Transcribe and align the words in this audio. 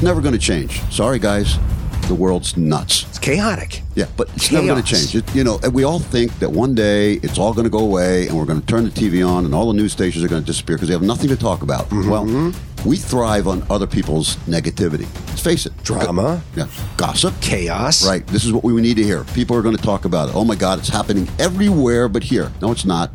it's 0.00 0.06
never 0.06 0.22
going 0.22 0.32
to 0.32 0.40
change. 0.40 0.80
Sorry, 0.90 1.18
guys. 1.18 1.58
The 2.08 2.14
world's 2.14 2.56
nuts. 2.56 3.04
It's 3.10 3.18
chaotic. 3.18 3.82
Yeah, 3.94 4.06
but 4.16 4.34
it's 4.34 4.50
never 4.50 4.66
going 4.66 4.82
to 4.82 4.88
change. 4.94 5.14
It, 5.14 5.34
you 5.34 5.44
know, 5.44 5.60
we 5.74 5.84
all 5.84 5.98
think 5.98 6.38
that 6.38 6.50
one 6.50 6.74
day 6.74 7.16
it's 7.16 7.36
all 7.38 7.52
going 7.52 7.64
to 7.64 7.70
go 7.70 7.80
away 7.80 8.26
and 8.26 8.34
we're 8.38 8.46
going 8.46 8.62
to 8.62 8.66
turn 8.66 8.84
the 8.84 8.90
TV 8.90 9.28
on 9.28 9.44
and 9.44 9.54
all 9.54 9.66
the 9.66 9.74
news 9.74 9.92
stations 9.92 10.24
are 10.24 10.28
going 10.28 10.40
to 10.42 10.46
disappear 10.46 10.76
because 10.76 10.88
they 10.88 10.94
have 10.94 11.02
nothing 11.02 11.28
to 11.28 11.36
talk 11.36 11.60
about. 11.60 11.90
Mm-hmm. 11.90 12.08
Well, 12.08 12.54
we 12.86 12.96
thrive 12.96 13.46
on 13.46 13.62
other 13.68 13.86
people's 13.86 14.36
negativity. 14.46 15.06
Let's 15.28 15.42
face 15.42 15.66
it. 15.66 15.82
Drama. 15.82 16.42
Yeah. 16.56 16.68
Gossip. 16.96 17.34
Chaos. 17.42 18.08
Right. 18.08 18.26
This 18.26 18.46
is 18.46 18.54
what 18.54 18.64
we 18.64 18.72
need 18.80 18.96
to 18.96 19.04
hear. 19.04 19.24
People 19.24 19.54
are 19.54 19.62
going 19.62 19.76
to 19.76 19.82
talk 19.82 20.06
about 20.06 20.30
it. 20.30 20.34
Oh 20.34 20.46
my 20.46 20.54
God, 20.54 20.78
it's 20.78 20.88
happening 20.88 21.28
everywhere 21.38 22.08
but 22.08 22.22
here. 22.22 22.50
No, 22.62 22.72
it's 22.72 22.86
not. 22.86 23.10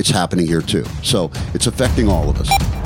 It's 0.00 0.10
happening 0.10 0.48
here 0.48 0.62
too. 0.62 0.84
So 1.04 1.30
it's 1.54 1.68
affecting 1.68 2.08
all 2.08 2.28
of 2.28 2.40
us. 2.40 2.77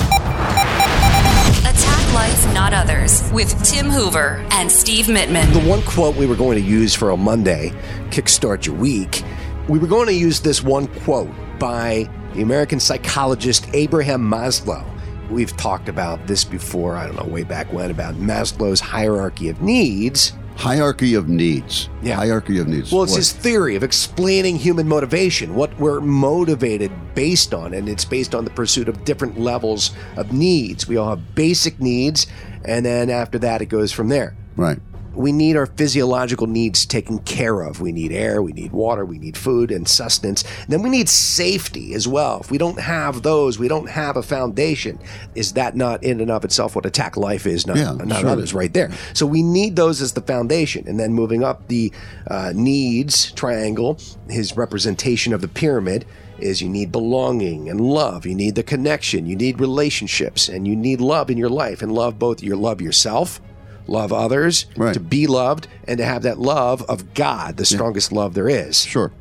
Life, 2.13 2.53
Not 2.53 2.73
Others 2.73 3.31
with 3.33 3.51
Tim 3.63 3.89
Hoover 3.89 4.45
and 4.51 4.71
Steve 4.71 5.05
Mittman. 5.05 5.51
The 5.51 5.67
one 5.67 5.81
quote 5.81 6.15
we 6.15 6.27
were 6.27 6.35
going 6.35 6.61
to 6.61 6.63
use 6.63 6.93
for 6.93 7.09
a 7.09 7.17
Monday, 7.17 7.71
kickstart 8.11 8.67
your 8.67 8.75
week, 8.75 9.23
we 9.67 9.79
were 9.79 9.87
going 9.87 10.05
to 10.05 10.13
use 10.13 10.39
this 10.39 10.61
one 10.61 10.85
quote 10.85 11.31
by 11.57 12.07
the 12.35 12.43
American 12.43 12.79
psychologist 12.79 13.67
Abraham 13.73 14.21
Maslow. 14.21 14.87
We've 15.31 15.57
talked 15.57 15.89
about 15.89 16.27
this 16.27 16.43
before, 16.43 16.97
I 16.97 17.07
don't 17.07 17.15
know, 17.15 17.33
way 17.33 17.43
back 17.43 17.73
when, 17.73 17.89
about 17.89 18.13
Maslow's 18.13 18.79
hierarchy 18.79 19.49
of 19.49 19.63
needs. 19.63 20.33
Hierarchy 20.55 21.13
of 21.15 21.27
needs. 21.27 21.89
Yeah. 22.01 22.15
Hierarchy 22.15 22.59
of 22.59 22.67
needs. 22.67 22.91
Well, 22.91 23.03
it's 23.03 23.11
What? 23.13 23.17
his 23.17 23.31
theory 23.31 23.75
of 23.75 23.83
explaining 23.83 24.55
human 24.57 24.87
motivation, 24.87 25.55
what 25.55 25.77
we're 25.79 25.99
motivated 25.99 26.91
based 27.15 27.53
on, 27.53 27.73
and 27.73 27.89
it's 27.89 28.05
based 28.05 28.33
on 28.35 28.43
the 28.45 28.51
pursuit 28.51 28.87
of 28.87 29.03
different 29.03 29.39
levels 29.39 29.91
of 30.15 30.31
needs. 30.31 30.87
We 30.87 30.97
all 30.97 31.09
have 31.09 31.35
basic 31.35 31.79
needs, 31.81 32.27
and 32.65 32.85
then 32.85 33.09
after 33.09 33.37
that, 33.39 33.61
it 33.61 33.65
goes 33.67 33.91
from 33.91 34.09
there. 34.09 34.35
Right. 34.55 34.79
We 35.13 35.31
need 35.31 35.55
our 35.55 35.65
physiological 35.65 36.47
needs 36.47 36.85
taken 36.85 37.19
care 37.19 37.61
of. 37.61 37.81
We 37.81 37.91
need 37.91 38.11
air, 38.11 38.41
we 38.41 38.51
need 38.53 38.71
water, 38.71 39.05
we 39.05 39.17
need 39.19 39.37
food 39.37 39.71
and 39.71 39.87
sustenance. 39.87 40.43
then 40.67 40.81
we 40.81 40.89
need 40.89 41.07
safety 41.09 41.93
as 41.93 42.07
well. 42.07 42.41
If 42.41 42.51
we 42.51 42.57
don't 42.57 42.79
have 42.79 43.21
those, 43.21 43.59
we 43.59 43.67
don't 43.67 43.89
have 43.89 44.17
a 44.17 44.23
foundation. 44.23 44.99
Is 45.35 45.53
that 45.53 45.75
not 45.75 46.03
in 46.03 46.19
and 46.19 46.31
of 46.31 46.43
itself 46.43 46.75
what 46.75 46.85
attack 46.85 47.15
life 47.17 47.45
is? 47.45 47.67
Not, 47.67 47.77
Yeah, 47.77 47.93
not 47.93 48.21
sure. 48.21 48.29
others, 48.29 48.53
right 48.53 48.73
there. 48.73 48.91
So 49.13 49.25
we 49.25 49.43
need 49.43 49.75
those 49.75 50.01
as 50.01 50.13
the 50.13 50.21
foundation. 50.21 50.87
And 50.87 50.99
then 50.99 51.13
moving 51.13 51.43
up 51.43 51.67
the 51.67 51.91
uh, 52.27 52.51
needs 52.55 53.31
triangle, 53.33 53.99
his 54.29 54.57
representation 54.57 55.33
of 55.33 55.41
the 55.41 55.47
pyramid 55.47 56.05
is 56.39 56.61
you 56.61 56.69
need 56.69 56.91
belonging 56.91 57.69
and 57.69 57.79
love. 57.79 58.25
You 58.25 58.35
need 58.35 58.55
the 58.55 58.63
connection. 58.63 59.25
You 59.27 59.35
need 59.35 59.59
relationships, 59.61 60.49
and 60.49 60.67
you 60.67 60.75
need 60.75 60.99
love 60.99 61.29
in 61.29 61.37
your 61.37 61.49
life. 61.49 61.81
And 61.81 61.91
love 61.91 62.17
both 62.19 62.41
your 62.43 62.57
love 62.57 62.81
yourself, 62.81 63.39
love 63.87 64.11
others, 64.13 64.65
Right. 64.77 64.93
to 64.93 64.99
be 64.99 65.27
loved, 65.27 65.67
and 65.87 65.97
to 65.97 66.05
have 66.05 66.23
that 66.23 66.39
love 66.39 66.81
of 66.83 67.13
God, 67.13 67.57
the 67.57 67.65
strongest 67.65 68.11
love 68.11 68.33
there 68.33 68.49
is. 68.49 68.83
Sure. 68.85 69.11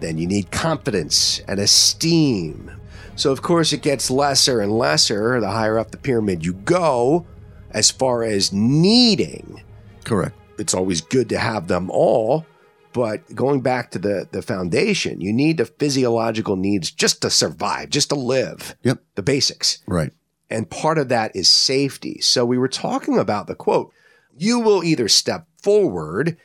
Then 0.00 0.18
you 0.18 0.26
need 0.26 0.50
confidence 0.50 1.40
and 1.46 1.58
esteem. 1.60 2.70
So, 3.14 3.30
of 3.30 3.42
course, 3.42 3.72
it 3.72 3.82
gets 3.82 4.10
lesser 4.10 4.60
and 4.60 4.72
lesser 4.72 5.40
the 5.40 5.50
higher 5.50 5.78
up 5.78 5.90
the 5.90 5.98
pyramid 5.98 6.44
you 6.44 6.54
go 6.54 7.26
as 7.70 7.90
far 7.90 8.22
as 8.22 8.52
needing. 8.52 9.62
Correct. 10.04 10.34
It's 10.58 10.74
always 10.74 11.00
good 11.00 11.28
to 11.30 11.38
have 11.38 11.68
them 11.68 11.90
all. 11.90 12.46
But 12.92 13.34
going 13.34 13.62
back 13.62 13.90
to 13.92 13.98
the, 13.98 14.28
the 14.32 14.42
foundation, 14.42 15.20
you 15.20 15.32
need 15.32 15.56
the 15.56 15.64
physiological 15.64 16.56
needs 16.56 16.90
just 16.90 17.22
to 17.22 17.30
survive, 17.30 17.88
just 17.90 18.10
to 18.10 18.14
live, 18.14 18.74
Yep. 18.82 18.98
the 19.14 19.22
basics. 19.22 19.78
Right. 19.86 20.12
And 20.50 20.68
part 20.68 20.98
of 20.98 21.08
that 21.08 21.34
is 21.34 21.48
safety. 21.48 22.20
So 22.20 22.44
we 22.44 22.58
were 22.58 22.68
talking 22.68 23.18
about 23.18 23.46
the 23.46 23.54
quote 23.54 23.92
you 24.36 24.60
will 24.60 24.82
either 24.84 25.08
step 25.08 25.46
forward 25.62 26.36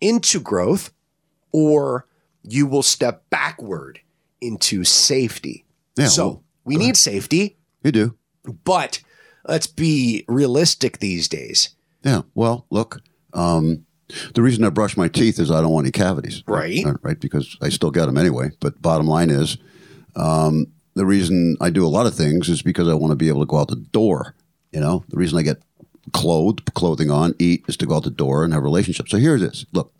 into 0.00 0.40
growth 0.40 0.92
or 1.52 2.06
you 2.42 2.66
will 2.66 2.82
step 2.82 3.24
backward 3.30 4.00
into 4.40 4.84
safety. 4.84 5.64
Yeah, 5.96 6.06
so 6.08 6.26
well, 6.26 6.44
we 6.64 6.76
need 6.76 6.96
safety, 6.96 7.56
You 7.82 7.92
do. 7.92 8.16
but 8.64 9.00
let's 9.48 9.66
be 9.66 10.24
realistic 10.28 10.98
these 10.98 11.28
days. 11.28 11.70
Yeah. 12.04 12.22
Well, 12.34 12.66
look. 12.70 13.00
Um, 13.32 13.86
the 14.34 14.42
reason 14.42 14.62
I 14.64 14.68
brush 14.70 14.96
my 14.96 15.08
teeth 15.08 15.38
is 15.40 15.50
I 15.50 15.60
don't 15.60 15.72
want 15.72 15.86
any 15.86 15.92
cavities. 15.92 16.42
Right. 16.46 16.84
Uh, 16.86 16.94
Right. 17.02 17.18
Because 17.18 17.56
I 17.62 17.70
still 17.70 17.90
get 17.90 18.06
them 18.06 18.16
anyway. 18.18 18.50
But 18.60 18.80
bottom 18.80 19.06
line 19.08 19.30
is, 19.30 19.56
um, 20.14 20.66
the 20.94 21.06
reason 21.06 21.56
I 21.60 21.70
do 21.70 21.84
a 21.84 21.88
lot 21.88 22.06
of 22.06 22.14
things 22.14 22.48
is 22.48 22.62
because 22.62 22.88
I 22.88 22.94
want 22.94 23.10
to 23.12 23.16
be 23.16 23.28
able 23.28 23.40
to 23.40 23.46
go 23.46 23.58
out 23.58 23.68
the 23.68 23.76
door. 23.76 24.34
You 24.72 24.80
know, 24.80 25.04
the 25.08 25.16
reason 25.16 25.38
I 25.38 25.42
get 25.42 25.60
clothed, 26.12 26.72
clothing 26.74 27.10
on, 27.10 27.34
eat 27.38 27.64
is 27.68 27.76
to 27.78 27.86
go 27.86 27.96
out 27.96 28.04
the 28.04 28.10
door 28.10 28.44
and 28.44 28.52
have 28.52 28.62
relationships. 28.62 29.10
So 29.10 29.18
here 29.18 29.34
it 29.34 29.42
is. 29.42 29.66
Look, 29.72 29.92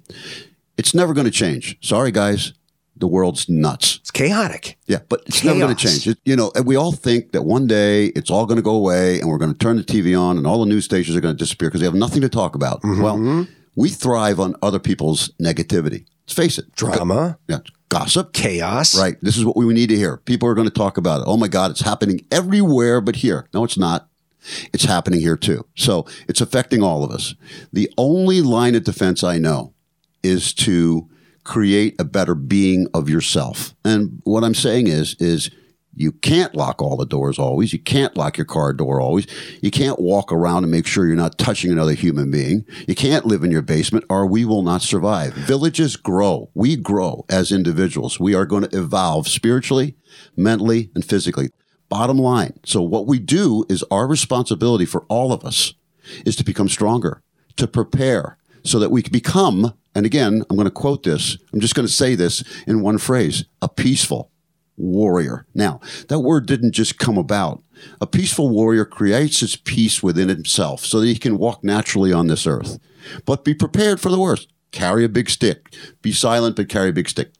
it's 0.77 0.95
never 0.95 1.15
going 1.15 1.25
to 1.27 1.31
change. 1.31 1.77
Sorry, 1.87 2.11
guys. 2.11 2.53
The 2.99 3.07
world's 3.07 3.47
nuts. 3.47 3.97
It's 3.97 4.11
chaotic. 4.11 4.79
Yeah, 4.87 5.01
but 5.11 5.23
it's 5.27 5.45
never 5.45 5.59
going 5.59 5.77
to 5.77 5.87
change. 5.87 6.09
It, 6.09 6.19
you 6.25 6.35
know, 6.35 6.51
and 6.55 6.65
we 6.67 6.77
all 6.77 6.93
think 6.93 7.33
that 7.33 7.43
one 7.43 7.67
day 7.67 8.07
it's 8.07 8.31
all 8.31 8.47
going 8.47 8.57
to 8.57 8.63
go 8.63 8.75
away 8.75 9.21
and 9.21 9.29
we're 9.29 9.37
going 9.37 9.53
to 9.53 9.59
turn 9.59 9.77
the 9.77 9.83
TV 9.85 10.19
on 10.19 10.39
and 10.39 10.47
all 10.47 10.61
the 10.61 10.67
news 10.67 10.87
stations 10.87 11.15
are 11.15 11.21
going 11.21 11.35
to 11.37 11.39
disappear 11.39 11.69
because 11.69 11.81
they 11.83 11.87
have 11.87 11.95
nothing 11.95 12.23
to 12.23 12.31
talk 12.31 12.55
about. 12.55 12.81
Mm-hmm. 12.81 13.03
Well, 13.03 13.47
we 13.75 13.91
thrive 13.91 14.41
on 14.41 14.57
other 14.63 14.79
people's 14.79 15.29
negativity. 15.39 16.07
Let's 16.25 16.33
face 16.33 16.57
it. 16.57 16.75
Drama, 16.75 17.39
Yeah, 17.49 17.59
gossip. 17.91 18.33
chaos. 18.33 18.99
Right. 18.99 19.17
This 19.21 19.37
is 19.37 19.45
what 19.45 19.57
we 19.59 19.71
need 19.75 19.91
to 19.91 19.97
hear. 19.97 20.17
People 20.17 20.49
are 20.49 20.55
going 20.55 20.67
to 20.67 20.73
talk 20.73 20.97
about 20.97 21.21
it. 21.21 21.25
Oh 21.27 21.37
my 21.37 21.49
God, 21.49 21.71
it's 21.73 21.83
happening 21.83 22.27
everywhere 22.33 23.03
but 23.03 23.17
here. 23.17 23.47
No, 23.53 23.63
it's 23.65 23.77
not. 23.77 24.09
It's 24.73 24.85
happening 24.85 25.21
here 25.21 25.37
too. 25.37 25.67
So 25.75 26.07
it's 26.29 26.41
affecting 26.41 26.83
all 26.83 27.05
of 27.05 27.11
us. 27.11 27.35
The 27.73 27.91
only 27.97 28.41
line 28.41 28.75
of 28.75 28.85
defense 28.85 29.23
I 29.23 29.39
know 29.39 29.75
is 30.23 30.53
to 30.55 31.09
create 31.45 31.95
a 32.01 32.05
better 32.05 32.35
being 32.35 32.89
of 32.93 33.09
yourself. 33.09 33.75
And 33.85 34.21
what 34.25 34.45
I'm 34.45 34.55
saying 34.55 34.89
is, 34.89 35.15
is 35.21 35.51
you 35.99 36.13
can't 36.13 36.55
lock 36.55 36.83
all 36.83 36.97
the 36.97 37.07
doors 37.07 37.39
always. 37.39 37.73
You 37.73 37.79
can't 37.79 38.17
lock 38.17 38.37
your 38.37 38.45
car 38.45 38.75
door 38.75 39.01
always. 39.01 39.27
You 39.63 39.71
can't 39.71 39.99
walk 39.99 40.31
around 40.31 40.65
and 40.65 40.71
make 40.71 40.87
sure 40.87 41.07
you're 41.07 41.17
not 41.17 41.39
touching 41.39 41.73
another 41.73 41.95
human 41.95 42.31
being. 42.31 42.67
You 42.87 42.95
can't 42.95 43.25
live 43.25 43.43
in 43.43 43.51
your 43.51 43.63
basement 43.63 44.05
or 44.11 44.27
we 44.27 44.45
will 44.45 44.63
not 44.63 44.83
survive. 44.83 45.33
Villages 45.33 45.97
grow. 45.97 46.51
We 46.53 46.77
grow 46.77 47.25
as 47.31 47.51
individuals. 47.51 48.21
We 48.21 48.35
are 48.35 48.45
going 48.45 48.65
to 48.65 48.79
evolve 48.79 49.27
spiritually, 49.27 49.97
mentally, 50.37 50.91
and 50.95 51.03
physically. 51.03 51.51
Bottom 51.89 52.19
line. 52.19 52.59
So 52.65 52.83
what 52.83 53.07
we 53.07 53.19
do 53.19 53.65
is 53.69 53.85
our 53.91 54.07
responsibility 54.07 54.87
for 54.87 55.05
all 55.09 55.33
of 55.33 55.45
us 55.45 55.75
is 56.25 56.37
to 56.37 56.45
become 56.45 56.69
stronger, 56.69 57.23
to 57.57 57.67
prepare 57.67 58.39
so 58.65 58.79
that 58.79 58.91
we 58.91 59.03
can 59.03 59.13
become, 59.13 59.75
and 59.95 60.05
again, 60.05 60.43
I'm 60.51 60.57
going 60.57 60.67
to 60.67 60.71
quote 60.71 61.05
this. 61.05 61.39
I'm 61.53 61.61
just 61.61 61.75
going 61.75 61.87
to 61.87 61.93
say 61.93 62.15
this 62.15 62.43
in 62.67 62.83
one 62.83 62.99
phrase, 62.99 63.45
a 63.63 63.69
peaceful 63.69 64.31
warrior. 64.77 65.47
Now, 65.55 65.81
that 66.09 66.21
word 66.21 66.47
didn't 66.47 66.73
just 66.73 66.99
come 66.99 67.17
about. 67.17 67.63
A 68.01 68.07
peaceful 68.07 68.51
warrior 68.51 68.85
creates 68.85 69.41
his 69.41 69.57
peace 69.57 70.03
within 70.03 70.29
himself 70.29 70.85
so 70.85 71.01
that 71.01 71.07
he 71.07 71.19
can 71.19 71.39
walk 71.39 71.63
naturally 71.63 72.13
on 72.13 72.27
this 72.27 72.47
earth. 72.47 72.79
But 73.25 73.45
be 73.45 73.55
prepared 73.55 74.01
for 74.01 74.11
the 74.11 74.19
worst. 74.19 74.49
Carry 74.73 75.05
a 75.05 75.09
big 75.09 75.31
stick. 75.31 75.75
Be 76.03 76.13
silent, 76.13 76.57
but 76.57 76.69
carry 76.69 76.91
a 76.91 76.93
big 76.93 77.09
stick. 77.09 77.33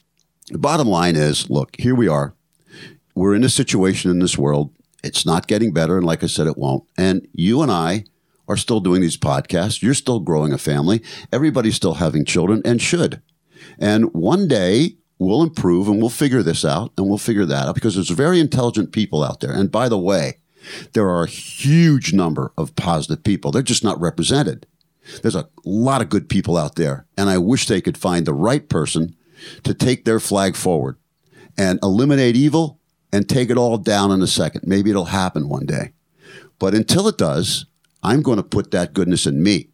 The 0.49 0.57
bottom 0.57 0.87
line 0.87 1.15
is, 1.15 1.49
look, 1.49 1.75
here 1.77 1.93
we 1.93 2.07
are. 2.07 2.33
We're 3.17 3.33
in 3.33 3.43
a 3.43 3.49
situation 3.49 4.11
in 4.11 4.19
this 4.19 4.37
world. 4.37 4.71
It's 5.03 5.25
not 5.25 5.47
getting 5.47 5.73
better. 5.73 5.97
And 5.97 6.05
like 6.05 6.23
I 6.23 6.27
said, 6.27 6.45
it 6.45 6.55
won't. 6.55 6.83
And 6.99 7.27
you 7.33 7.63
and 7.63 7.71
I 7.71 8.03
are 8.47 8.55
still 8.55 8.79
doing 8.79 9.01
these 9.01 9.17
podcasts. 9.17 9.81
You're 9.81 9.95
still 9.95 10.19
growing 10.19 10.53
a 10.53 10.59
family. 10.59 11.01
Everybody's 11.33 11.75
still 11.75 11.95
having 11.95 12.25
children 12.25 12.61
and 12.63 12.79
should. 12.79 13.23
And 13.79 14.13
one 14.13 14.47
day 14.47 14.97
we'll 15.17 15.41
improve 15.41 15.87
and 15.87 15.97
we'll 15.97 16.11
figure 16.11 16.43
this 16.43 16.63
out 16.63 16.93
and 16.95 17.09
we'll 17.09 17.17
figure 17.17 17.45
that 17.45 17.67
out 17.67 17.73
because 17.73 17.95
there's 17.95 18.11
very 18.11 18.39
intelligent 18.39 18.91
people 18.91 19.23
out 19.23 19.39
there. 19.39 19.51
And 19.51 19.71
by 19.71 19.89
the 19.89 19.97
way, 19.97 20.37
there 20.93 21.09
are 21.09 21.23
a 21.23 21.27
huge 21.27 22.13
number 22.13 22.53
of 22.55 22.75
positive 22.75 23.23
people. 23.23 23.51
They're 23.51 23.63
just 23.63 23.83
not 23.83 23.99
represented. 23.99 24.67
There's 25.23 25.35
a 25.35 25.49
lot 25.65 26.03
of 26.03 26.09
good 26.09 26.29
people 26.29 26.55
out 26.55 26.75
there. 26.75 27.07
And 27.17 27.31
I 27.31 27.39
wish 27.39 27.65
they 27.65 27.81
could 27.81 27.97
find 27.97 28.27
the 28.27 28.33
right 28.35 28.69
person 28.69 29.15
to 29.63 29.73
take 29.73 30.05
their 30.05 30.19
flag 30.19 30.55
forward 30.55 30.97
and 31.57 31.79
eliminate 31.81 32.35
evil 32.35 32.76
and 33.11 33.27
take 33.27 33.49
it 33.49 33.57
all 33.57 33.77
down 33.77 34.11
in 34.11 34.21
a 34.21 34.27
second. 34.27 34.61
Maybe 34.65 34.89
it'll 34.89 35.05
happen 35.05 35.49
one 35.49 35.65
day. 35.65 35.93
But 36.59 36.73
until 36.73 37.07
it 37.07 37.17
does, 37.17 37.65
I'm 38.03 38.21
going 38.21 38.37
to 38.37 38.43
put 38.43 38.71
that 38.71 38.93
goodness 38.93 39.25
in 39.25 39.41
me. 39.41 39.69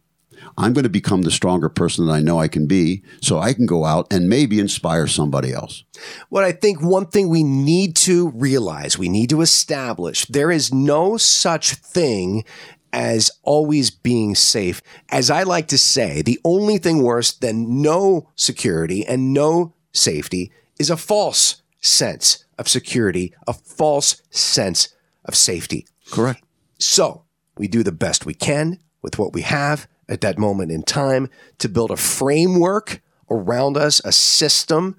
I'm 0.56 0.72
going 0.72 0.84
to 0.84 0.90
become 0.90 1.22
the 1.22 1.30
stronger 1.30 1.68
person 1.68 2.06
that 2.06 2.12
I 2.12 2.20
know 2.20 2.38
I 2.38 2.48
can 2.48 2.66
be 2.66 3.02
so 3.20 3.38
I 3.38 3.54
can 3.54 3.66
go 3.66 3.84
out 3.84 4.12
and 4.12 4.28
maybe 4.28 4.60
inspire 4.60 5.06
somebody 5.06 5.52
else. 5.52 5.84
What 6.28 6.44
I 6.44 6.52
think 6.52 6.80
one 6.80 7.06
thing 7.06 7.28
we 7.28 7.42
need 7.42 7.96
to 7.96 8.30
realize, 8.30 8.98
we 8.98 9.08
need 9.08 9.30
to 9.30 9.40
establish, 9.40 10.26
there 10.26 10.50
is 10.50 10.72
no 10.72 11.16
such 11.16 11.74
thing 11.74 12.44
as 12.92 13.30
always 13.42 13.90
being 13.90 14.34
safe. 14.36 14.80
As 15.08 15.30
I 15.30 15.42
like 15.42 15.66
to 15.68 15.78
say, 15.78 16.22
the 16.22 16.40
only 16.44 16.78
thing 16.78 17.02
worse 17.02 17.32
than 17.32 17.82
no 17.82 18.30
security 18.36 19.04
and 19.04 19.32
no 19.32 19.74
safety 19.92 20.52
is 20.78 20.90
a 20.90 20.96
false 20.96 21.62
sense 21.84 22.44
of 22.58 22.68
security, 22.68 23.34
a 23.46 23.52
false 23.52 24.22
sense 24.30 24.88
of 25.24 25.34
safety. 25.34 25.86
Correct. 26.10 26.42
So 26.78 27.24
we 27.56 27.68
do 27.68 27.82
the 27.82 27.92
best 27.92 28.26
we 28.26 28.34
can. 28.34 28.78
with 29.02 29.18
what 29.18 29.34
we 29.34 29.42
have 29.42 29.86
at 30.08 30.22
that 30.22 30.38
moment 30.38 30.72
in 30.72 30.82
time 30.82 31.28
to 31.58 31.68
build 31.68 31.90
a 31.90 31.96
framework 31.96 33.02
around 33.30 33.76
us, 33.76 34.00
a 34.02 34.12
system 34.12 34.96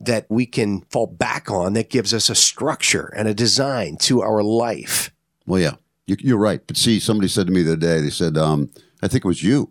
that 0.00 0.24
we 0.30 0.46
can 0.46 0.80
fall 0.90 1.06
back 1.06 1.50
on 1.50 1.74
that 1.74 1.90
gives 1.90 2.14
us 2.14 2.30
a 2.30 2.34
structure 2.34 3.12
and 3.14 3.28
a 3.28 3.34
design 3.34 3.98
to 3.98 4.22
our 4.22 4.42
life. 4.42 5.10
Well, 5.46 5.60
yeah, 5.60 5.74
you, 6.06 6.16
you're 6.20 6.38
right. 6.38 6.66
But 6.66 6.78
see, 6.78 6.98
somebody 6.98 7.28
said 7.28 7.46
to 7.46 7.52
me 7.52 7.62
the 7.62 7.72
other 7.72 7.80
day, 7.80 8.00
they 8.00 8.10
said, 8.10 8.38
um, 8.38 8.70
I 9.02 9.08
think 9.08 9.24
it 9.24 9.28
was 9.28 9.42
you. 9.42 9.70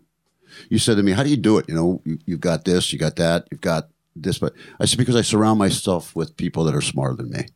You 0.68 0.78
said 0.78 0.96
to 0.96 1.02
me, 1.02 1.12
How 1.12 1.22
do 1.22 1.28
you 1.28 1.36
do 1.36 1.58
it? 1.58 1.68
You 1.68 1.74
know, 1.74 2.02
you, 2.04 2.18
you've 2.24 2.40
got 2.40 2.64
this, 2.64 2.92
you 2.92 2.98
got 2.98 3.16
that, 3.16 3.46
you've 3.50 3.60
got 3.60 3.88
this. 4.22 4.38
But 4.38 4.54
I 4.80 4.84
said, 4.86 4.98
Because 4.98 5.16
I 5.16 5.22
surround 5.22 5.58
myself 5.58 6.14
with 6.16 6.36
people 6.36 6.64
that 6.64 6.74
are 6.74 6.80
smarter 6.80 7.14
than 7.14 7.30
me. 7.30 7.46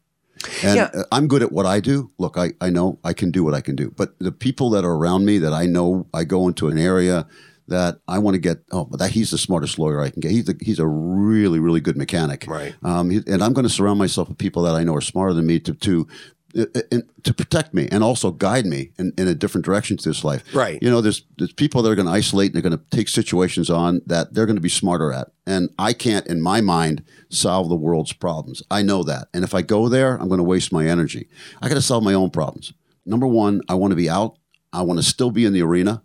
And 0.64 0.76
Yeah. 0.76 0.90
uh, 0.94 1.04
I'm 1.12 1.28
good 1.28 1.42
at 1.42 1.52
what 1.52 1.66
I 1.66 1.80
do. 1.80 2.10
Look, 2.18 2.36
I, 2.38 2.52
I 2.60 2.70
know 2.70 2.98
I 3.04 3.12
can 3.12 3.30
do 3.30 3.44
what 3.44 3.54
I 3.54 3.60
can 3.60 3.76
do. 3.76 3.90
But 3.96 4.18
the 4.18 4.32
people 4.32 4.70
that 4.70 4.84
are 4.84 4.92
around 4.94 5.24
me 5.24 5.38
that 5.38 5.52
I 5.52 5.66
know, 5.66 6.06
I 6.14 6.24
go 6.24 6.48
into 6.48 6.68
an 6.68 6.78
area 6.78 7.26
that 7.68 7.98
I 8.08 8.18
want 8.18 8.34
to 8.34 8.38
get, 8.40 8.58
oh, 8.72 8.84
but 8.84 8.98
that 8.98 9.10
he's 9.12 9.30
the 9.30 9.38
smartest 9.38 9.78
lawyer 9.78 10.00
I 10.00 10.10
can 10.10 10.20
get. 10.20 10.32
He's, 10.32 10.48
a, 10.48 10.54
he's 10.60 10.78
a 10.80 10.86
really, 10.86 11.60
really 11.60 11.80
good 11.80 11.96
mechanic. 11.96 12.44
Right. 12.48 12.74
Um, 12.82 13.10
and 13.10 13.44
I'm 13.44 13.52
going 13.52 13.66
to 13.66 13.72
surround 13.72 13.98
myself 13.98 14.28
with 14.28 14.38
people 14.38 14.62
that 14.62 14.74
I 14.74 14.82
know 14.82 14.94
are 14.96 15.00
smarter 15.00 15.34
than 15.34 15.46
me 15.46 15.60
to, 15.60 15.74
to, 15.74 16.08
uh, 16.58 16.64
to 17.22 17.34
protect 17.34 17.74
me 17.74 17.88
and 17.90 18.02
also 18.02 18.30
guide 18.30 18.66
me 18.66 18.90
in, 18.98 19.12
in 19.16 19.28
a 19.28 19.34
different 19.34 19.64
direction 19.64 19.96
to 19.96 20.08
this 20.08 20.24
life. 20.24 20.44
Right. 20.54 20.82
You 20.82 20.90
know, 20.90 21.00
there's, 21.00 21.24
there's 21.38 21.52
people 21.52 21.82
that 21.82 21.90
are 21.90 21.94
going 21.94 22.06
to 22.06 22.12
isolate 22.12 22.48
and 22.48 22.54
they're 22.54 22.68
going 22.68 22.78
to 22.78 22.96
take 22.96 23.08
situations 23.08 23.70
on 23.70 24.02
that 24.06 24.34
they're 24.34 24.46
going 24.46 24.56
to 24.56 24.62
be 24.62 24.68
smarter 24.68 25.12
at. 25.12 25.28
And 25.46 25.70
I 25.78 25.92
can't, 25.92 26.26
in 26.26 26.40
my 26.40 26.60
mind, 26.60 27.04
solve 27.28 27.68
the 27.68 27.76
world's 27.76 28.12
problems. 28.12 28.62
I 28.70 28.82
know 28.82 29.02
that. 29.04 29.28
And 29.32 29.44
if 29.44 29.54
I 29.54 29.62
go 29.62 29.88
there, 29.88 30.16
I'm 30.16 30.28
going 30.28 30.38
to 30.38 30.44
waste 30.44 30.72
my 30.72 30.86
energy. 30.86 31.28
I 31.60 31.68
got 31.68 31.74
to 31.74 31.82
solve 31.82 32.04
my 32.04 32.14
own 32.14 32.30
problems. 32.30 32.72
Number 33.06 33.26
one, 33.26 33.60
I 33.68 33.74
want 33.74 33.92
to 33.92 33.96
be 33.96 34.10
out. 34.10 34.38
I 34.72 34.82
want 34.82 34.98
to 34.98 35.04
still 35.04 35.30
be 35.30 35.44
in 35.44 35.52
the 35.52 35.62
arena 35.62 36.02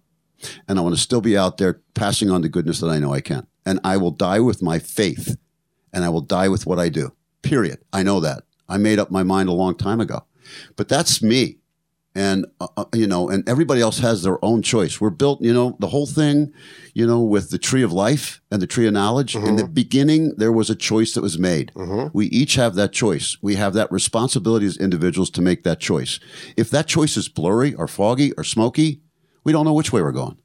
and 0.68 0.77
I 0.77 0.81
want 0.81 0.95
to 0.95 1.01
still 1.01 1.21
be 1.21 1.38
out 1.38 1.57
there 1.57 1.81
passing 1.94 2.30
on 2.30 2.42
the 2.42 2.50
goodness 2.50 2.80
that 2.80 2.89
I 2.89 3.00
know 3.00 3.13
I 3.13 3.21
can. 3.21 3.47
And 3.65 3.80
I 3.83 3.97
will 3.97 4.12
die 4.12 4.39
with 4.39 4.62
my 4.62 4.80
faith 4.80 5.38
and 5.94 6.03
I 6.03 6.09
will 6.09 6.21
die 6.21 6.50
with 6.50 6.65
what 6.65 6.80
I 6.80 6.89
do. 6.89 7.13
Period. 7.42 7.80
I 7.94 8.03
know 8.03 8.19
that. 8.19 8.44
I 8.68 8.77
made 8.77 9.00
up 9.00 9.12
my 9.12 9.24
mind 9.24 9.50
a 9.50 9.53
long 9.53 9.75
time 9.75 10.01
ago. 10.01 10.24
But 10.75 10.88
that's 10.88 11.21
me. 11.21 11.57
And, 12.18 12.45
uh, 12.62 12.68
uh, 12.77 12.86
you 12.94 13.07
know, 13.07 13.27
and 13.27 13.47
everybody 13.47 13.81
else 13.81 14.00
has 14.00 14.24
their 14.24 14.44
own 14.44 14.62
choice. 14.62 15.01
We're 15.01 15.09
built, 15.09 15.42
you 15.42 15.53
know, 15.53 15.75
the 15.81 15.88
whole 15.88 16.06
thing, 16.06 16.53
you 16.94 17.06
know, 17.06 17.19
with 17.21 17.50
the 17.50 17.57
tree 17.57 17.81
of 17.81 17.92
life 17.92 18.39
and 18.50 18.62
the 18.62 18.68
tree 18.68 18.88
of 18.88 18.94
knowledge. 18.94 19.36
In 19.36 19.57
the 19.57 19.68
beginning, 19.68 20.33
there 20.38 20.53
was 20.53 20.69
a 20.69 20.75
choice 20.75 21.13
that 21.13 21.21
was 21.21 21.38
made. 21.38 21.74
We 22.13 22.27
each 22.27 22.56
have 22.56 22.75
that 22.75 22.94
choice. 22.94 23.38
We 23.42 23.56
have 23.56 23.74
that 23.74 23.92
responsibility 23.92 24.65
as 24.65 24.77
individuals 24.77 25.30
to 25.31 25.42
make 25.42 25.63
that 25.63 25.81
choice. 25.81 26.21
If 26.56 26.69
that 26.69 26.88
choice 26.88 27.18
is 27.18 27.27
blurry 27.27 27.74
or 27.74 27.86
foggy 27.86 28.31
or 28.38 28.45
smoky, 28.45 29.01
we 29.44 29.51
don't 29.51 29.65
know 29.65 29.74
which 29.74 29.92
way 29.92 30.01
we're 30.01 30.13
going. 30.13 30.38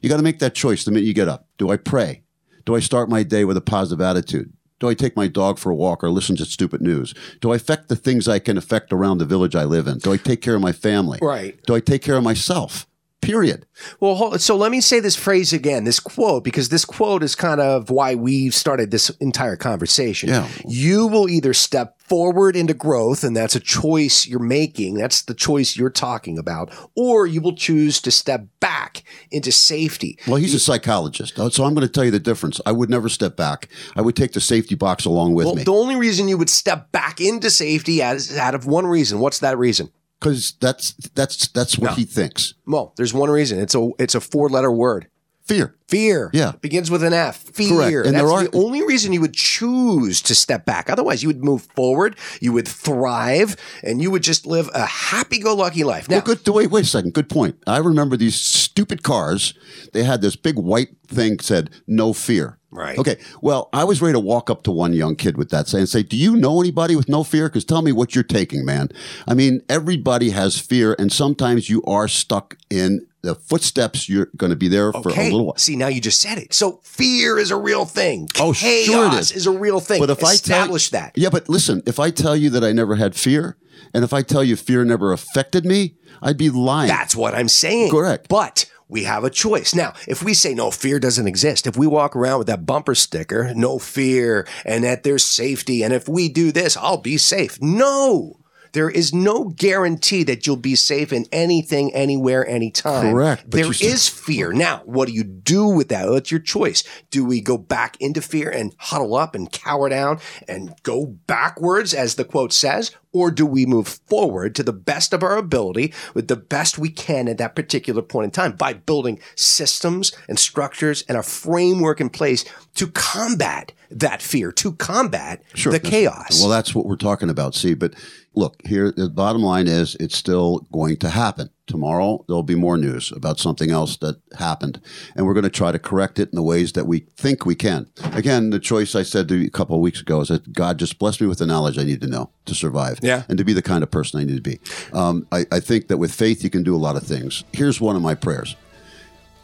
You 0.00 0.08
got 0.08 0.16
to 0.16 0.22
make 0.22 0.38
that 0.38 0.54
choice 0.54 0.82
the 0.84 0.92
minute 0.92 1.04
you 1.06 1.12
get 1.12 1.28
up. 1.28 1.46
Do 1.58 1.68
I 1.68 1.76
pray? 1.76 2.22
Do 2.64 2.74
I 2.74 2.80
start 2.80 3.10
my 3.10 3.22
day 3.22 3.44
with 3.44 3.58
a 3.58 3.60
positive 3.60 4.00
attitude? 4.00 4.50
Do 4.82 4.88
I 4.88 4.94
take 4.94 5.14
my 5.14 5.28
dog 5.28 5.60
for 5.60 5.70
a 5.70 5.76
walk 5.76 6.02
or 6.02 6.10
listen 6.10 6.34
to 6.38 6.44
stupid 6.44 6.82
news? 6.82 7.14
Do 7.40 7.52
I 7.52 7.54
affect 7.54 7.88
the 7.88 7.94
things 7.94 8.26
I 8.26 8.40
can 8.40 8.58
affect 8.58 8.92
around 8.92 9.18
the 9.18 9.24
village 9.24 9.54
I 9.54 9.62
live 9.62 9.86
in? 9.86 9.98
Do 9.98 10.12
I 10.12 10.16
take 10.16 10.40
care 10.40 10.56
of 10.56 10.60
my 10.60 10.72
family? 10.72 11.20
Right. 11.22 11.56
Do 11.68 11.76
I 11.76 11.78
take 11.78 12.02
care 12.02 12.16
of 12.16 12.24
myself? 12.24 12.84
Period. 13.22 13.66
Well, 14.00 14.16
hold, 14.16 14.40
so 14.40 14.56
let 14.56 14.72
me 14.72 14.80
say 14.80 14.98
this 14.98 15.14
phrase 15.14 15.52
again, 15.52 15.84
this 15.84 16.00
quote, 16.00 16.42
because 16.42 16.70
this 16.70 16.84
quote 16.84 17.22
is 17.22 17.36
kind 17.36 17.60
of 17.60 17.88
why 17.88 18.16
we've 18.16 18.52
started 18.52 18.90
this 18.90 19.10
entire 19.20 19.54
conversation. 19.54 20.28
Yeah. 20.28 20.48
You 20.66 21.06
will 21.06 21.28
either 21.28 21.54
step 21.54 22.00
forward 22.00 22.56
into 22.56 22.74
growth, 22.74 23.22
and 23.22 23.36
that's 23.36 23.54
a 23.54 23.60
choice 23.60 24.26
you're 24.26 24.40
making. 24.40 24.94
That's 24.94 25.22
the 25.22 25.34
choice 25.34 25.76
you're 25.76 25.88
talking 25.88 26.36
about, 26.36 26.72
or 26.96 27.24
you 27.28 27.40
will 27.40 27.54
choose 27.54 28.00
to 28.02 28.10
step 28.10 28.44
back 28.58 29.04
into 29.30 29.52
safety. 29.52 30.18
Well, 30.26 30.36
he's 30.36 30.52
a 30.52 30.58
psychologist, 30.58 31.36
so 31.36 31.64
I'm 31.64 31.74
going 31.74 31.86
to 31.86 31.92
tell 31.92 32.04
you 32.04 32.10
the 32.10 32.18
difference. 32.18 32.60
I 32.66 32.72
would 32.72 32.90
never 32.90 33.08
step 33.08 33.36
back. 33.36 33.68
I 33.94 34.00
would 34.00 34.16
take 34.16 34.32
the 34.32 34.40
safety 34.40 34.74
box 34.74 35.04
along 35.04 35.34
with 35.34 35.44
me. 35.44 35.50
Well, 35.50 35.56
me 35.58 35.64
the 35.64 35.72
only 35.72 35.94
reason 35.94 36.26
you 36.26 36.38
would 36.38 36.50
step 36.50 36.90
back 36.90 37.20
into 37.20 37.50
safety 37.50 38.02
is 38.02 38.36
out 38.36 38.56
of 38.56 38.66
one 38.66 38.86
reason. 38.86 39.20
What's 39.20 39.38
that 39.38 39.56
reason? 39.58 39.92
Because 40.22 40.52
that's 40.60 40.92
that's 41.14 41.48
that's 41.48 41.76
what 41.76 41.94
he 41.94 42.04
thinks. 42.04 42.54
Well, 42.64 42.92
there's 42.96 43.12
one 43.12 43.28
reason. 43.28 43.58
It's 43.58 43.74
a 43.74 43.90
it's 43.98 44.14
a 44.14 44.20
four 44.20 44.48
letter 44.48 44.70
word. 44.70 45.08
Fear. 45.44 45.74
Fear. 45.88 46.30
Yeah. 46.32 46.50
It 46.50 46.60
begins 46.62 46.90
with 46.90 47.02
an 47.02 47.12
F. 47.12 47.36
Fear. 47.38 47.68
Correct. 47.68 48.06
And 48.06 48.14
That's 48.16 48.24
there 48.24 48.32
are- 48.32 48.44
the 48.44 48.56
only 48.56 48.82
reason 48.86 49.12
you 49.12 49.20
would 49.20 49.34
choose 49.34 50.22
to 50.22 50.34
step 50.34 50.64
back. 50.64 50.88
Otherwise, 50.88 51.22
you 51.22 51.28
would 51.28 51.44
move 51.44 51.66
forward, 51.74 52.16
you 52.40 52.52
would 52.52 52.66
thrive, 52.68 53.56
and 53.82 54.00
you 54.00 54.10
would 54.10 54.22
just 54.22 54.46
live 54.46 54.70
a 54.72 54.86
happy 54.86 55.38
go 55.38 55.54
lucky 55.54 55.84
life. 55.84 56.08
Now, 56.08 56.16
Well, 56.24 56.36
good. 56.36 56.48
Wait, 56.48 56.70
wait 56.70 56.84
a 56.84 56.88
second. 56.88 57.12
Good 57.12 57.28
point. 57.28 57.56
I 57.66 57.78
remember 57.78 58.16
these 58.16 58.36
stupid 58.36 59.02
cars. 59.02 59.54
They 59.92 60.04
had 60.04 60.22
this 60.22 60.36
big 60.36 60.56
white 60.56 60.90
thing 61.08 61.40
said 61.40 61.70
"No 61.86 62.12
fear." 62.12 62.58
Right. 62.70 62.96
Okay. 62.98 63.18
Well, 63.42 63.68
I 63.74 63.84
was 63.84 64.00
ready 64.00 64.14
to 64.14 64.20
walk 64.20 64.48
up 64.48 64.62
to 64.62 64.70
one 64.70 64.94
young 64.94 65.14
kid 65.16 65.36
with 65.36 65.50
that 65.50 65.74
and 65.74 65.86
say, 65.88 66.02
"Do 66.02 66.16
you 66.16 66.36
know 66.36 66.58
anybody 66.60 66.96
with 66.96 67.08
no 67.08 67.22
fear? 67.22 67.48
Because 67.50 67.66
tell 67.66 67.82
me 67.82 67.92
what 67.92 68.14
you're 68.14 68.24
taking, 68.24 68.64
man. 68.64 68.88
I 69.28 69.34
mean, 69.34 69.60
everybody 69.68 70.30
has 70.30 70.58
fear, 70.58 70.96
and 70.98 71.12
sometimes 71.12 71.68
you 71.68 71.82
are 71.84 72.08
stuck 72.08 72.56
in 72.70 73.06
the 73.22 73.34
footsteps. 73.34 74.08
You're 74.08 74.28
going 74.36 74.50
to 74.50 74.56
be 74.56 74.68
there 74.68 74.92
for 74.92 75.08
a 75.10 75.14
little 75.24 75.46
while." 75.46 75.56
See, 75.56 75.76
now 75.76 75.88
you 75.88 76.00
just 76.00 76.20
said 76.20 76.38
it. 76.38 76.52
So 76.52 76.80
fear 76.82 77.38
is 77.38 77.50
a 77.50 77.56
real 77.56 77.84
thing. 77.84 78.28
Oh, 78.38 78.52
Chaos 78.52 78.84
sure 78.86 79.06
it 79.06 79.14
is. 79.14 79.32
is 79.32 79.46
a 79.46 79.50
real 79.50 79.80
thing. 79.80 80.00
But 80.00 80.10
if 80.10 80.18
I 80.18 80.20
tell- 80.20 80.34
establish 80.34 80.90
that. 80.90 81.12
Yeah, 81.16 81.30
but 81.30 81.48
listen, 81.48 81.82
if 81.86 81.98
I 81.98 82.10
tell 82.10 82.36
you 82.36 82.50
that 82.50 82.64
I 82.64 82.72
never 82.72 82.96
had 82.96 83.14
fear, 83.14 83.56
and 83.94 84.04
if 84.04 84.12
I 84.12 84.22
tell 84.22 84.44
you 84.44 84.56
fear 84.56 84.84
never 84.84 85.12
affected 85.12 85.64
me, 85.64 85.94
I'd 86.20 86.38
be 86.38 86.50
lying. 86.50 86.88
That's 86.88 87.16
what 87.16 87.34
I'm 87.34 87.48
saying. 87.48 87.90
Correct. 87.90 88.28
But 88.28 88.70
we 88.88 89.04
have 89.04 89.24
a 89.24 89.30
choice. 89.30 89.74
Now, 89.74 89.94
if 90.06 90.22
we 90.22 90.34
say 90.34 90.54
no 90.54 90.70
fear 90.70 90.98
doesn't 91.00 91.26
exist, 91.26 91.66
if 91.66 91.76
we 91.76 91.86
walk 91.86 92.14
around 92.14 92.38
with 92.38 92.46
that 92.48 92.66
bumper 92.66 92.94
sticker, 92.94 93.52
no 93.54 93.78
fear, 93.78 94.46
and 94.66 94.84
that 94.84 95.02
there's 95.02 95.24
safety, 95.24 95.82
and 95.82 95.94
if 95.94 96.08
we 96.08 96.28
do 96.28 96.52
this, 96.52 96.76
I'll 96.76 96.98
be 96.98 97.16
safe. 97.16 97.60
No. 97.62 98.36
There 98.72 98.88
is 98.90 99.12
no 99.12 99.44
guarantee 99.44 100.22
that 100.24 100.46
you'll 100.46 100.56
be 100.56 100.74
safe 100.76 101.12
in 101.12 101.26
anything, 101.30 101.94
anywhere, 101.94 102.46
anytime. 102.48 103.12
Correct, 103.12 103.50
There 103.50 103.70
is 103.70 104.02
still- 104.02 104.22
fear. 104.24 104.52
Now, 104.52 104.82
what 104.86 105.08
do 105.08 105.14
you 105.14 105.24
do 105.24 105.66
with 105.66 105.88
that? 105.88 106.06
Well, 106.06 106.16
it's 106.16 106.30
your 106.30 106.40
choice. 106.40 106.82
Do 107.10 107.24
we 107.24 107.40
go 107.40 107.58
back 107.58 107.96
into 108.00 108.22
fear 108.22 108.48
and 108.50 108.74
huddle 108.78 109.14
up 109.14 109.34
and 109.34 109.52
cower 109.52 109.88
down 109.88 110.20
and 110.48 110.74
go 110.82 111.06
backwards, 111.26 111.92
as 111.92 112.14
the 112.14 112.24
quote 112.24 112.52
says? 112.52 112.92
Or 113.12 113.30
do 113.30 113.44
we 113.44 113.66
move 113.66 113.88
forward 113.88 114.54
to 114.54 114.62
the 114.62 114.72
best 114.72 115.12
of 115.12 115.22
our 115.22 115.36
ability 115.36 115.92
with 116.14 116.28
the 116.28 116.36
best 116.36 116.78
we 116.78 116.88
can 116.88 117.28
at 117.28 117.38
that 117.38 117.54
particular 117.54 118.02
point 118.02 118.24
in 118.24 118.30
time 118.30 118.52
by 118.52 118.72
building 118.72 119.20
systems 119.36 120.12
and 120.28 120.38
structures 120.38 121.04
and 121.08 121.18
a 121.18 121.22
framework 121.22 122.00
in 122.00 122.08
place 122.08 122.44
to 122.76 122.88
combat 122.88 123.72
that 123.90 124.22
fear, 124.22 124.50
to 124.52 124.72
combat 124.72 125.42
the 125.54 125.80
chaos? 125.80 126.40
Well, 126.40 126.48
that's 126.48 126.74
what 126.74 126.86
we're 126.86 126.96
talking 126.96 127.28
about. 127.28 127.54
See, 127.54 127.74
but 127.74 127.94
look, 128.34 128.56
here, 128.64 128.92
the 128.92 129.10
bottom 129.10 129.42
line 129.42 129.68
is 129.68 129.94
it's 130.00 130.16
still 130.16 130.66
going 130.72 130.96
to 130.98 131.10
happen. 131.10 131.50
Tomorrow, 131.68 132.24
there'll 132.26 132.42
be 132.42 132.56
more 132.56 132.76
news 132.76 133.12
about 133.12 133.38
something 133.38 133.70
else 133.70 133.96
that 133.98 134.20
happened, 134.38 134.80
and 135.14 135.24
we're 135.26 135.32
going 135.34 135.44
to 135.44 135.48
try 135.50 135.70
to 135.70 135.78
correct 135.78 136.18
it 136.18 136.28
in 136.30 136.36
the 136.36 136.42
ways 136.42 136.72
that 136.72 136.86
we 136.86 137.00
think 137.16 137.46
we 137.46 137.54
can. 137.54 137.86
Again, 138.12 138.50
the 138.50 138.58
choice 138.58 138.94
I 138.96 139.04
said 139.04 139.28
to 139.28 139.36
you 139.36 139.46
a 139.46 139.50
couple 139.50 139.76
of 139.76 139.80
weeks 139.82 140.00
ago 140.00 140.20
is 140.20 140.28
that 140.28 140.52
God 140.52 140.78
just 140.78 140.98
blessed 140.98 141.20
me 141.20 141.28
with 141.28 141.38
the 141.38 141.46
knowledge 141.46 141.78
I 141.78 141.84
need 141.84 142.00
to 142.00 142.08
know 142.08 142.30
to 142.46 142.54
survive 142.54 142.98
Yeah. 143.00 143.22
and 143.28 143.38
to 143.38 143.44
be 143.44 143.52
the 143.52 143.62
kind 143.62 143.82
of 143.84 143.90
person 143.92 144.18
I 144.20 144.24
need 144.24 144.42
to 144.44 144.50
be. 144.50 144.58
Um, 144.92 145.26
I, 145.30 145.46
I 145.52 145.60
think 145.60 145.86
that 145.88 145.98
with 145.98 146.12
faith, 146.12 146.42
you 146.42 146.50
can 146.50 146.64
do 146.64 146.74
a 146.74 146.78
lot 146.78 146.96
of 146.96 147.04
things. 147.04 147.44
Here's 147.52 147.80
one 147.80 147.94
of 147.96 148.02
my 148.02 148.14
prayers 148.16 148.56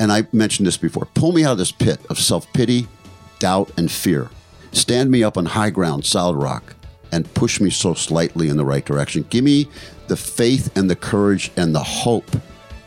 and 0.00 0.12
I 0.12 0.26
mentioned 0.32 0.66
this 0.66 0.76
before. 0.76 1.06
Pull 1.14 1.32
me 1.32 1.44
out 1.44 1.52
of 1.52 1.58
this 1.58 1.72
pit 1.72 1.98
of 2.10 2.18
self 2.18 2.52
pity, 2.52 2.86
doubt, 3.38 3.70
and 3.76 3.90
fear. 3.90 4.28
Stand 4.72 5.10
me 5.10 5.22
up 5.24 5.36
on 5.36 5.46
high 5.46 5.70
ground, 5.70 6.04
solid 6.04 6.36
rock, 6.36 6.74
and 7.12 7.32
push 7.34 7.60
me 7.60 7.70
so 7.70 7.94
slightly 7.94 8.48
in 8.48 8.56
the 8.56 8.64
right 8.64 8.84
direction. 8.84 9.24
Give 9.30 9.44
me 9.44 9.68
the 10.08 10.16
faith 10.16 10.76
and 10.76 10.90
the 10.90 10.96
courage 10.96 11.50
and 11.56 11.74
the 11.74 11.82
hope 11.82 12.30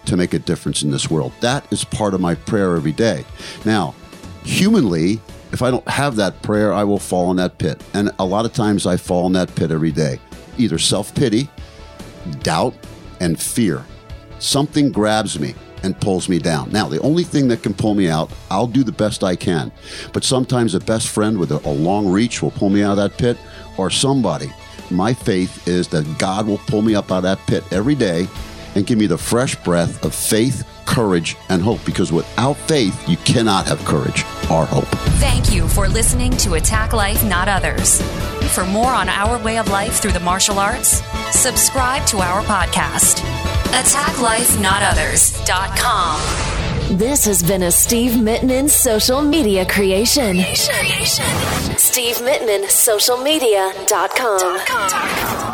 to 0.06 0.18
make 0.18 0.34
a 0.34 0.40
difference 0.40 0.84
in 0.84 0.92
this 0.92 1.10
world. 1.10 1.32
That 1.42 1.72
is 1.72 1.84
part 1.84 2.14
of 2.14 2.22
my 2.22 2.36
prayer 2.36 2.76
every 2.76 2.92
day. 2.92 3.26
Now, 3.66 3.96
humanly, 4.44 5.20
if 5.52 5.62
I 5.62 5.70
don't 5.70 5.88
have 5.88 6.16
that 6.16 6.42
prayer, 6.42 6.74
I 6.74 6.84
will 6.84 7.00
fall 7.00 7.30
in 7.32 7.38
that 7.38 7.58
pit. 7.58 7.82
And 7.94 8.12
a 8.20 8.26
lot 8.26 8.46
of 8.46 8.54
times 8.54 8.86
I 8.86 8.98
fall 8.98 9.28
in 9.28 9.34
that 9.34 9.54
pit 9.56 9.72
every 9.72 9.92
day. 9.92 10.20
Either 10.58 10.78
self 10.78 11.14
pity, 11.14 11.50
doubt, 12.42 12.74
and 13.20 13.40
fear. 13.40 13.86
Something 14.40 14.92
grabs 14.92 15.40
me 15.40 15.54
and 15.84 16.00
pulls 16.00 16.30
me 16.30 16.40
down. 16.40 16.72
Now, 16.72 16.88
the 16.88 17.00
only 17.02 17.24
thing 17.24 17.48
that 17.50 17.64
can 17.64 17.74
pull 17.74 17.96
me 17.96 18.08
out, 18.08 18.32
I'll 18.50 18.68
do 18.68 18.84
the 18.84 18.92
best 18.92 19.24
I 19.24 19.36
can. 19.36 19.72
But 20.14 20.24
sometimes 20.24 20.76
a 20.76 20.80
best 20.80 21.08
friend 21.08 21.38
with 21.38 21.52
a, 21.52 21.68
a 21.68 21.72
long 21.72 22.08
reach 22.08 22.42
will 22.42 22.52
pull 22.52 22.70
me 22.70 22.84
out 22.84 22.92
of 22.92 22.98
that 22.98 23.18
pit, 23.18 23.38
or 23.78 23.90
somebody. 23.90 24.52
My 24.90 25.14
faith 25.14 25.68
is 25.68 25.90
that 25.90 26.18
God 26.18 26.48
will 26.48 26.60
pull 26.60 26.82
me 26.82 26.96
up 26.96 27.12
out 27.12 27.18
of 27.18 27.24
that 27.24 27.40
pit 27.48 27.64
every 27.72 27.96
day 27.96 28.28
and 28.76 28.86
give 28.86 28.98
me 28.98 29.08
the 29.08 29.18
fresh 29.18 29.56
breath 29.64 30.04
of 30.06 30.14
faith, 30.14 30.68
courage, 30.86 31.38
and 31.50 31.62
hope. 31.62 31.84
Because 31.86 32.12
without 32.12 32.58
faith, 32.58 33.08
you 33.08 33.16
cannot 33.18 33.66
have 33.68 33.80
courage 33.86 34.24
or 34.50 34.66
hope. 34.66 34.88
Thank 35.20 35.54
you 35.54 35.68
for 35.68 35.88
listening 35.88 36.32
to 36.38 36.56
Attack 36.56 36.94
Life, 36.94 37.24
Not 37.26 37.48
Others. 37.48 38.02
For 38.54 38.66
more 38.66 38.92
on 38.92 39.08
our 39.10 39.42
way 39.44 39.58
of 39.58 39.70
life 39.70 40.02
through 40.02 40.12
the 40.12 40.20
martial 40.20 40.60
arts, 40.60 41.02
subscribe 41.32 42.06
to 42.08 42.18
our 42.18 42.42
podcast. 42.44 43.22
AttackLifeNotOthers.com. 43.72 46.51
This 46.92 47.26
has 47.26 47.42
been 47.42 47.64
a 47.64 47.72
Steve 47.72 48.12
Mittman 48.12 48.70
social 48.70 49.22
media 49.22 49.66
creation. 49.66 50.40
Steve 51.78 52.18
Mittman, 52.18 52.66
socialmedia.com. 52.66 55.51